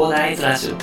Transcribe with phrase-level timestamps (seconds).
[0.00, 0.76] 広大ズラジオ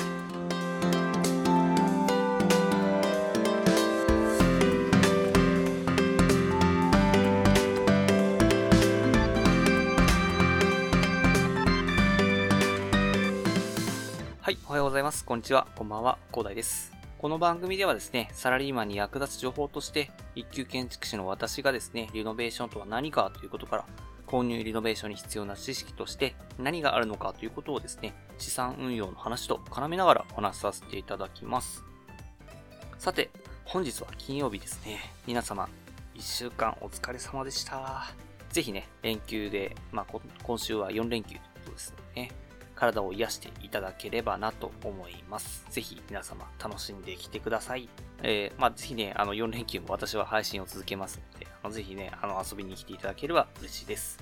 [14.40, 15.24] はい、おはようございます。
[15.24, 15.66] こんにちは。
[15.74, 16.18] こんばんは。
[16.30, 16.92] 広大です。
[17.18, 23.84] この番組ではですね、サラリーマンに役立つ情報として、一級建築士の私がですね、リノベーションとは何かということから、
[24.28, 31.82] 購入リノベーションに必要な知識として何があるのかということをですね、資産運用の話と絡めながらお話しさせていただきます。
[32.98, 33.30] さて、
[33.64, 34.98] 本日は金曜日ですね。
[35.26, 35.66] 皆様、
[36.14, 38.04] 一週間お疲れ様でした。
[38.50, 42.30] ぜひね、連休で、まあ、今週は4連休ということですね、
[42.74, 45.64] 体を癒していただければなと思います。
[45.70, 47.88] ぜひ皆様楽しんできてください。
[48.22, 51.20] えー、まあ、ぜひね、あの4連休も私は配信を続けます、
[51.70, 54.18] ぜひね、あの遊びに来ていただければ嬉しいです。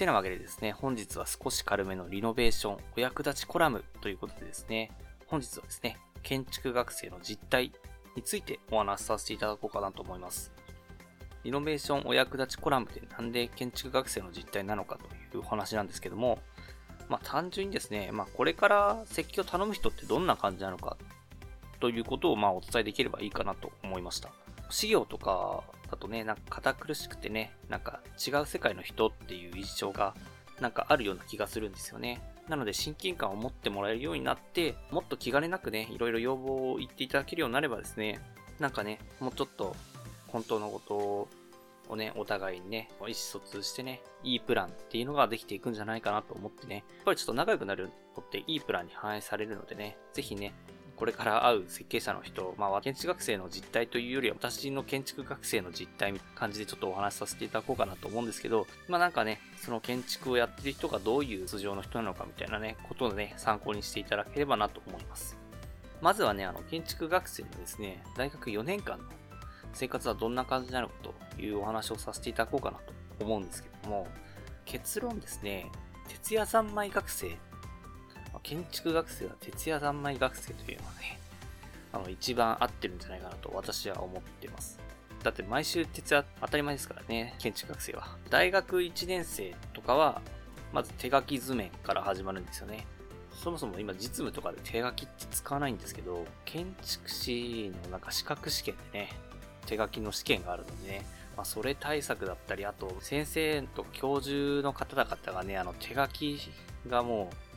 [0.00, 4.90] てなわけでですね、本日は少し軽めのリノベーションお役立ちコラムということでですね、
[5.26, 7.70] 本日はですね、建築学生の実態
[8.16, 10.52] についてお話しさせていただこうかなと思います。
[11.44, 14.98] リノベーションお役立ちコラムってなんで建築学生の実態なのか
[15.30, 16.38] というお話なんですけども、
[17.10, 20.96] まあ単純にですね、まあこれから設計を頼む人ってどんな感じなのか
[21.78, 24.30] ということをまあお伝えできればいいかなと思いました。
[24.70, 30.14] 資料とかだとね、なんか堅苦しくてね、なんか違う世界の人っていう印象が
[30.60, 32.22] なんかあるような気がするんですよね。
[32.48, 38.20] なので親近感を持ってもらえるようになって、もっと気兼ねなくね、いろいろ要望を言っていただけるようになればですね、
[38.58, 39.76] なんかね、もうちょっと
[40.28, 40.94] 本当のこと
[41.88, 50.52] をね、お互いにね、意思疎通してね、いいプランっていうのができていくんじゃないかなと思ってね、やっぱりちょっと仲良くなるのっていいプランに反映されるのでね、ぜひね、
[51.00, 65.38] これから会う設計者の人、まあ、建築学生の実態というよりは、私の建築学生の実態みたいな感じでちょっとお話しさせていただこうかなと思うんですけど、まあなんかね、その建築をやってる人がどういう素性の人なのかみたいなね、ことをね、参考にしていただければなと思います。
[66.02, 69.04] まずはね、あの、建築学生のですね、大学4年間の
[69.72, 72.76] 生活はどんな感じなのかというお話をさせていただこうかな
[73.16, 74.06] と思うんですけども、
[74.66, 75.64] 結論ですね、
[76.08, 77.38] 徹夜三昧学生、
[78.42, 81.20] 建築学生は徹夜三昧学生というのはね、
[81.92, 84.78] あの、一番合ってるんじゃないかなと私は思ってます。
[85.22, 88.16] だって毎週徹夜当たり前ですからね、建築学生は。
[88.30, 90.22] 大学1年生とかは、
[90.72, 92.86] まず手書き図面から始まるんですよね。
[93.32, 99.08] そもそも今実務とかで手書きって使わないんですけど、建築士のなんか資格試験でね、
[99.66, 106.38] 手書きの試験があるのでね、まあ、それ対策だったり、あと先生と教授の方々がね、あの手書き
[106.88, 107.49] がもう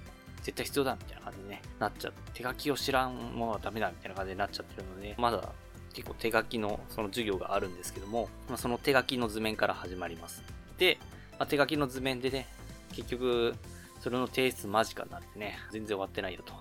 [0.44, 2.14] 絶対必要だみたいな感じに、ね、なっちゃう。
[2.34, 5.50] 手書きを知らんものはダメだみたいな感じになっちゃってるので、まだ
[5.94, 10.44] 結構手書きのその授業があるんですけども、まあ、その手書きの図面から始まります。
[10.78, 10.98] で、
[11.40, 12.48] まあ、手書きの図面でね、
[12.92, 13.56] 結局、
[14.02, 16.54] それの提出間近になってね、全然終わってないよと。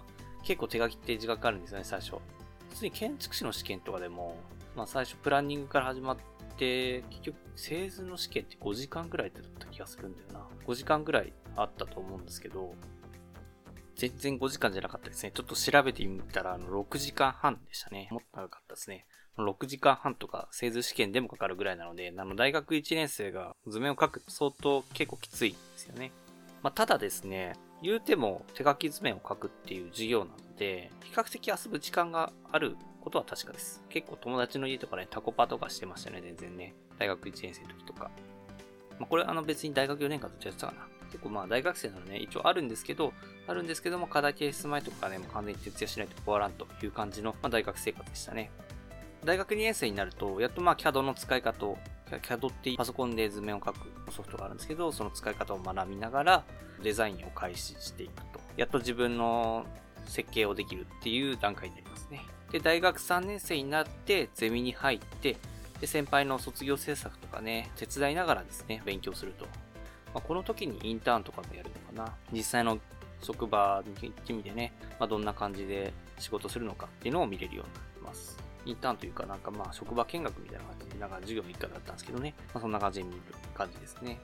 [0.44, 2.16] 結構手書きって時間かかるんですよね、最初。
[2.70, 4.36] 普通に建築士の試験とかでも、
[4.76, 6.16] まあ最初プランニングから始まっ
[6.56, 10.46] て、結局製図の試験って5時間ぐらいだった気がするんだよな。
[10.66, 12.74] 5時間ぐらいあったと思うんですけど、
[13.96, 15.32] 全然5時間じゃなかったですね。
[15.34, 18.08] ちょっと調べてみたら、あの、6時間半でしたね。
[18.10, 19.06] もっと長かったですね。
[19.38, 26.12] 6時間半とか製図試験でもかかるぐらいなので、あの、大学1年生が図面を書く相当結構きついんですよね。
[26.62, 33.82] まあ、ただですね、言うても手書き図面を書くっていう授業なので、比較的遊ぶ時間があることは確かです。
[33.88, 36.74] 結構友達の家とかね、タコパとかしてましたね、全然ね。
[36.98, 38.10] 大学1年生の時とか。
[38.98, 40.91] まあ、これあの別に大学4年間ずっとやってたかな。
[41.12, 43.12] 結構まあ大学生なのね、一応あるんですけど、
[43.46, 48.50] あるんですけども、課題提出前とかね、もう完全に徹夜しないと終わらんという感じの、まあ、大学生活でしたね。
[49.24, 51.78] 大学2年生になると、やっとまあ CAD の使い方を、
[52.10, 56.44] CAD ってパソコンで図面を描くソフトがあるんですけど、その使い方を学びながら、
[56.82, 58.40] デザインを開始していくと。
[58.56, 59.66] やっと自分の
[60.06, 62.22] 設計をできるっていう段階になりますね。
[62.50, 65.36] で、大学3年生になって、ゼミに入って、
[65.80, 69.46] で、先輩の卒業制作とかね、手伝いながらですね、勉強すると。
[70.14, 72.16] まあ、この時にインターンとかもやるのかな。
[72.32, 72.78] 実際の
[73.22, 78.38] 職場に行ってみてね、まあ、どんな感じで仕事するのかっていうのを見れるようになってます。
[78.64, 82.34] インターンというかなんかまあ職場見学みたいな感じで、なんか授業の一環だったんですけどね。
[82.54, 83.20] まあ、そんな感じで見る
[83.54, 84.18] 感じですね。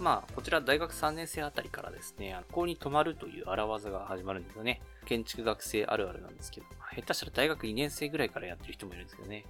[0.00, 4.80] まあ、こちら大学3年生あたりからですね、ここに泊まるという荒技が始まるんですよね。
[5.06, 9.44] 建築学生あるあるなんですけど、下手したら大学2年生ぐらいからやってる人もいるんですけどね。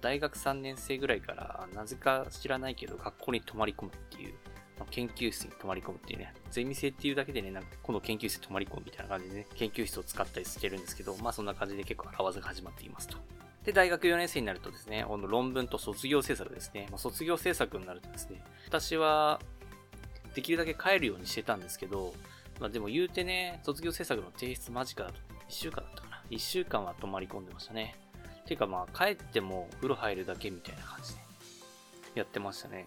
[0.00, 4.34] 大学3年生ぐらいから、なぜか知らないけど、学校に泊まり込むっていう、
[4.90, 13.16] 研究室に泊まり込むっていうね、ゼミ生っていうだけでね、なんかこの研究室に泊まり込むみたいな感じでね、研究室を使ったりしてるんですけど、まあそんな感じで結構荒技が始まっていますと。
[13.64, 16.86] で、大学4年生になるとですね、この論文と卒業制作ですね。
[16.90, 19.40] まあ、卒業制作になるとですね、私は、
[20.34, 22.12] できるだけ帰るようにしてたんですけど、
[22.60, 25.18] まあでも言うてね、卒業制作の提出間近だと、1
[25.48, 26.22] 週間だったかな。
[26.30, 27.96] 1週間は泊まり込んでましたね。
[28.44, 31.20] ていうかまあ帰っても風呂入るだけみたいな感じで
[32.14, 32.86] やってましたね。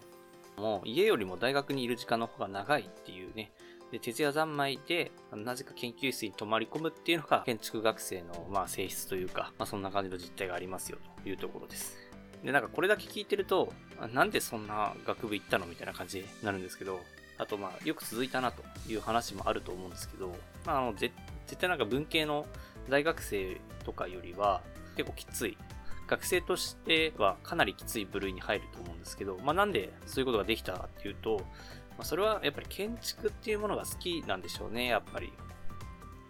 [0.58, 3.50] も家よりも大学にいる時間の方が長いっていうね。
[3.90, 11.96] で、徹夜三昧で、なぜか研究室に泊まり込むっていうのが建築学生のまあ性質というか、まあそんな感じの実態がありますよというところです。
[12.44, 13.72] で、なんかこれだけ聞いてると、
[14.12, 17.00] なんでそんな学部行ったのみたいな感じになるんですけど、
[17.38, 20.34] あとまあよく続いたなという話もあると思うんですけど、
[20.66, 21.14] まああの、絶
[21.58, 22.46] 対なんか文系の
[22.90, 24.60] 大学生とかよりは
[24.96, 25.56] 結構きつい
[26.08, 31.44] 学生としてはかなりきつい部類に入ると思うんですけど、まあ、なんでそういうことができたかっていうと、ま
[32.00, 35.32] あ、それはやっぱり建築っていうものが好きなんでしょうね、やっぱり。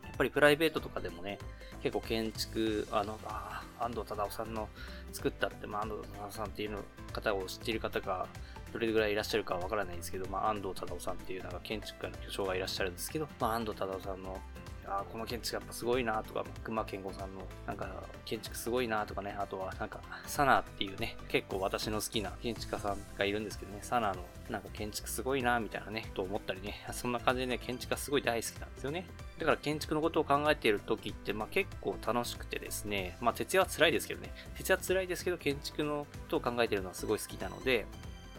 [0.03, 1.39] やっぱりプライベートとかでもね、
[1.81, 4.69] 結構建築、あの、あ安藤忠夫さんの
[5.13, 6.79] 作ったって、まあ、安藤忠夫さんっていうの
[7.13, 8.27] 方を知っている方が
[8.73, 14.41] どれぐらいいらっしゃるかわからないんですけど、まあ、安藤忠夫さんっていうなんか建築家の巨匠がいらっしゃるんですけど、まあ、安藤忠夫さんの
[14.89, 17.89] あこの建築やっぱすごいなとか、熊健吾さんのなんか
[18.25, 29.07] 建築すごいなとかね、あとはなんかサナーっていうね、結構私の好きな建築家さんがいるんですけどね、サナーのなんか建築すごいなみたいなね、と思ったりね、そんな感じでね、建築がすごい大好きなんですよね。
[29.39, 37.87] だから建築のことを考えている時って、まあ結構楽しくてですね、まあ徹夜は辛いですけどね、徹夜は辛いですけど建築のことを考えているのはすごい好きなので、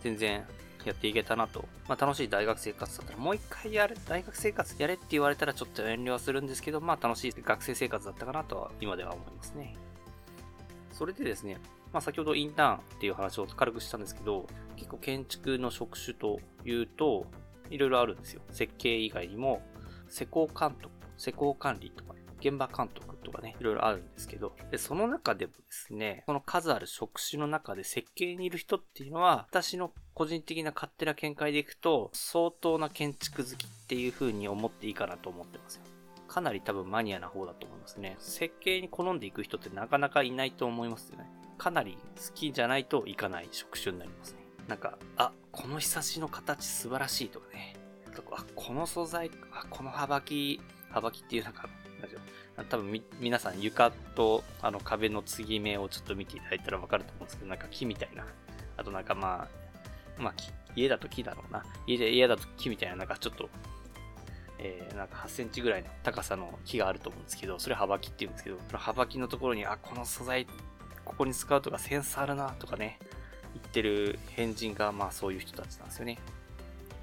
[0.04, 0.46] 全然
[0.88, 1.66] やっていけたなと。
[1.88, 9.76] まあ楽しい大学生活だったら、もう一回やれ、大学生活やれって言われたらちょっと遠慮はするんですけど、まあ楽しい学生生活だったかなとは今では思いますね。
[10.92, 11.58] それでですね、
[11.92, 17.26] まあ先ほどインターンっていう話を軽くしたんですけど、結構建築の職種というと、
[17.70, 18.42] いろいろあるんですよ。
[18.52, 19.62] 設計以外にも、
[20.08, 35.84] 施工監督、施工管理とか、現場監督とかね、いろいろあるんですけど、で、その中でもですね、この数ある職種の中で設計にいる人っていうのは、私の個人的な勝手な見解でいくと、相当な建築好きっていう風に思っていいかなと思ってますよ。
[36.28, 38.18] かなり多分マニアな方だと思いますね。
[38.20, 41.32] 設計に好んでいく人ってなかなかいないと思いますよね。
[41.58, 44.40] かなり好きじゃないといかない職種になりますね。
[44.68, 47.78] なんか、あ、このひさしの形素晴らしいとかね。
[48.34, 51.70] あ、この素材、あ、この幅木、幅木っていうなんか、
[52.70, 58.26] 多分み皆さん床とあの壁の継ぎ目をちょっと見ていただいたらわかると思うんですけど、なんか木みたいな。
[58.76, 59.69] あとなんかまあ、
[60.20, 60.34] まあ
[60.76, 61.64] 家だと木だろうな。
[61.88, 63.50] 家で、家だと木みたいな、なんかちょっと、
[64.60, 70.46] えー、なんか8センチぐらいの高さの木があると思うんですけど、それ幅木って言うんですけど、その幅木のところに、あ、この素材、
[71.06, 73.00] ここに使うとかセンスあるなとかね、
[73.54, 76.18] 言ってる変人がまあそういう人たちなんですよね。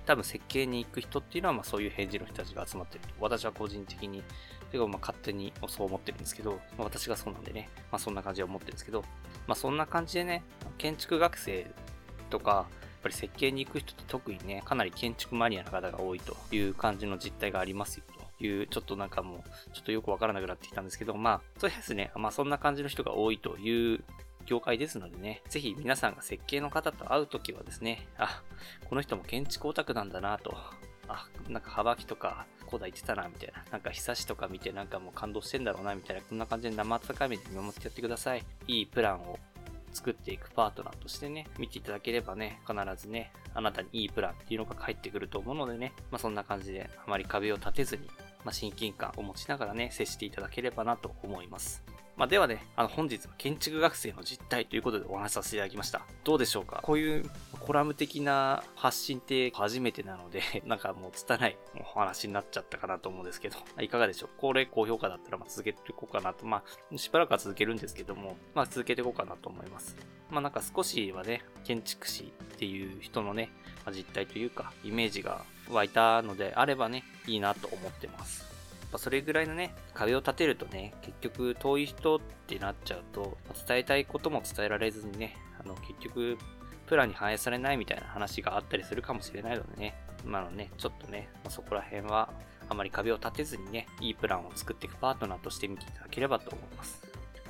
[0.05, 3.09] 多分設計に行く人っていうのはまあそういう返事の人たちが集まってると。
[3.19, 4.23] 私は個人的に、
[4.71, 9.03] てかまあ勝手にそう思ってるんですけど、まあ、私がそうなんでね、まあそんな感じで思ってるんですけど、
[9.47, 10.45] まあそんな感じでね、
[10.79, 11.67] 建築学生
[12.31, 12.69] とか、
[13.07, 18.05] ぱり設計に行く人って特にね、かなり建築マニアな方が多いという感じの実態がありますよ
[18.39, 24.05] という、ちょっとなんかもう、ちょっとよくわからなくなってきたんですけど、まあ、とりあえずね、まあそんな感じの人が多いという
[24.45, 28.43] 業界ですのでね、ぜひ皆さんが設計の方と会うときはですね、あ、
[28.89, 30.57] この人も建築オタクなんだなと、
[31.09, 33.65] あ、なんか幅木とか、こうだ言ってたな、みたいな。
[33.71, 36.23] なんか、久しとか見てなんかもう感動してんだろうな、みたいな。
[36.23, 38.45] こんな感じで生温かい目で見守ってやってください。
[38.67, 39.39] いいプランを
[39.97, 48.03] 作っていくパートナーとしてね、見ていただければね、必ずね、あなたにいいプランっていうのが返ってくると思うのでね、まあそんな感じであまり壁を立てずに、
[48.45, 51.83] まあ親近感を持ちながらね、接していただければなと思います。
[52.17, 56.01] まあ、ではね、あの本日は建築学生の実態ということでお話しさせていただきました。
[56.25, 56.81] どうでしょうか？
[56.83, 57.31] こういう
[57.61, 64.31] コラム的な発信って初めてなので、 なんかもう拙いお話になっちゃったかなと思うんですけど、 いかがでしょう？
[64.39, 66.47] これ高評価だったらま続けていこうかなと。
[66.47, 66.63] ま
[66.95, 69.95] あ、しばらくは続けるんですけども、まあ続けていこうかなと思います。
[70.31, 73.51] まあなんか少しはね、建築士っていう人のね、
[73.85, 78.56] まあ、実態というか、イメージが湧いたのであればね、いいなと思ってます。
[78.97, 83.37] ぱそれぐらいのね、壁を立てるとね、結局遠い人ってなっちゃうと、
[83.67, 86.39] 伝えたいことも伝えられずにね、あの、結局、
[86.87, 92.31] プランに反映されないみたいな話があったりするかもしれないのでね、まあのね、ちょっとね、ま、そこら辺は、
[92.69, 97.03] あまり壁を立てずにね、いいプランを作っていくパートナーとして見ていただければと思います。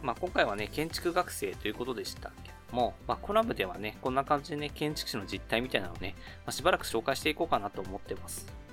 [0.02, 8.65] まあ今回はね、建築学生ということでしたけども、まあコラムではね、こんな感じでね、建築士の実態みたいなのをね、まあ、しばらく紹介していこうかなと思ってます。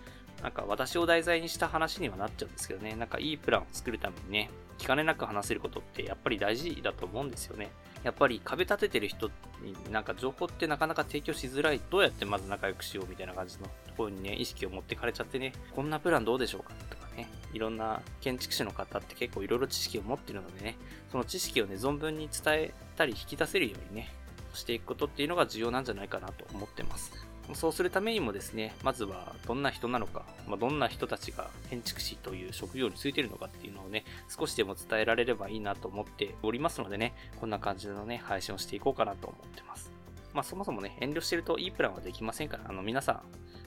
[0.44, 7.72] なんか私を題材にした話にはなっちゃうんですけどね、なんかいいプランを作るためにね、気兼ねなく話せることってやっぱり大事だと思うんですよね。
[8.04, 9.32] やっぱり壁立ててる人
[9.62, 11.80] になんか情報ってなかなか提供しづらい。
[11.90, 20.76] どうやってまず仲良くしようみたいな感じのところにね、意識を持ってかれちゃってね、こんなプランどうでしょうかとかね、いろんな建築士の方って結構いろいろ知識を持ってるのでね、
[21.10, 24.12] その知識をね、存分に伝えたり引き出せるようにね、
[24.54, 27.33] していくことっていうのが重要なんじゃないかなと思ってます。
[27.54, 39.92] そうするためにもですね、まずはどんな人なのか、まあ、どんな人たちが建築士という職業についているのかっていうのをね、少しでも伝えられればいいなと思っておりますのでね、こんな感じのね、配信をしていこうかなと思ってます。
[40.34, 43.22] まあそもそもね、遠慮してるといいプランはできませんから、あの皆さん、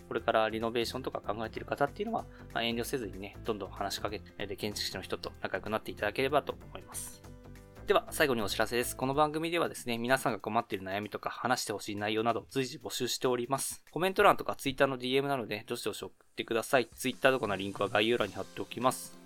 [0.08, 7.15] これからリノベーションとか考えている方っていうのは、まあ、遠慮せずにね、どんどん話しかけて、で、建築士の人と仲良くなっていただければと思います。
[7.86, 8.96] では、最後にお知らせです。
[8.96, 13.84] この番組ではですね、皆さんが困っている悩みとか話してほしい内容など随時募集しております。
[13.92, 16.88] コメント欄とか Twitter の DM なので、どしどし送ってください。
[16.96, 19.16] Twitter とかのリンクは概要欄に貼っておきます。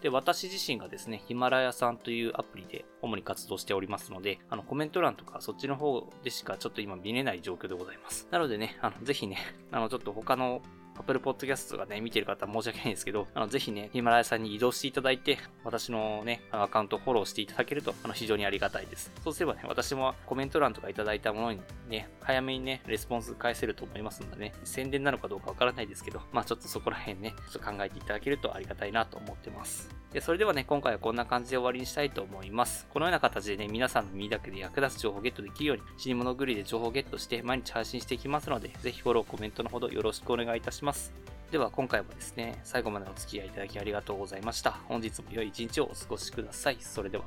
[0.00, 8.26] で、私自身がですね、ヒマラヤさんというアプリで主に活動しておりますので、あの、コメント欄とかそっちの方でしかちょっと今見れない状況でございます。
[8.30, 9.36] なのでね、あの、ぜひね、
[9.72, 10.62] あの、ちょっと他の
[11.00, 19.10] Apple Podcast とかね、見てる方申し訳ないんですけど、あの、ぜひね、ヒマラヤさんに移動していただいて、私のね、アカウントをフォローしていただけると、あの、非常にありがたいです。
[19.24, 29.99] そうすればね、私もコメント欄とかいただいたものにね、早めにね、レスポンス返せると思いますのでね、宣伝なのかどうかわからないですけど、まあちょっとそこら辺ね、ちょっと考えていただけるとありがたいなと思ってます。
[30.12, 32.86] で、それではね、今回はこんな感じで終わりにしたいと思います。
[32.90, 41.12] このような形でね、皆さんの耳だけで役立つ情報をゲットできるように、死に物狂いで情報をゲットして毎日配信していきますので、ぜひフォロー、コメントのほどよろしくお願いいたします。
[41.52, 44.72] では今回もですね、最後までお付き合いいただきありがとうございました。
[44.88, 46.76] 本日も良い一日をお過ごしください。
[46.80, 47.24] それでは。